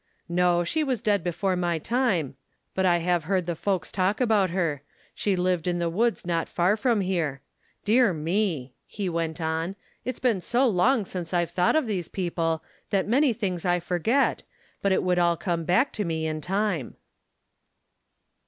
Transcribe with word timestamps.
"No, 0.27 0.63
she 0.63 0.83
was 0.83 0.99
dead 0.99 1.23
before 1.23 1.55
my 1.55 1.77
time, 1.77 2.33
but 2.73 2.87
I 2.87 2.97
have 2.97 3.25
heard 3.25 3.45
the 3.45 3.53
folks 3.53 3.91
talk 3.91 4.19
about 4.19 4.49
her. 4.49 4.81
She 5.13 5.35
lived 5.35 5.67
in 5.67 5.77
the 5.77 5.91
woods 5.91 6.25
not 6.25 6.49
far 6.49 6.75
from 6.75 7.01
here. 7.01 7.43
Dear 7.85 8.11
me!" 8.11 8.73
he 8.87 9.07
went 9.09 9.39
on, 9.39 9.75
"it's 10.03 10.17
been 10.17 10.41
so 10.41 10.65
long 10.65 11.05
since 11.05 11.35
I've 11.35 11.51
thought 11.51 11.75
of 11.75 11.85
these 11.85 12.07
people 12.07 12.63
that 12.89 13.07
many 13.07 13.31
things 13.31 13.63
I 13.63 13.79
forget, 13.79 14.41
but 14.81 14.91
it 14.91 15.03
would 15.03 15.19
all 15.19 15.37
come 15.37 15.65
back 15.65 15.93
to 15.93 16.03
me 16.03 16.25
in 16.25 16.41
time." 16.41 16.95